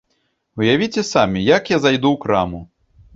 Уявіце 0.61 1.03
самі, 1.09 1.43
як 1.49 1.69
я 1.75 1.79
зайду 1.83 2.09
ў 2.17 2.23
краму? 2.25 2.63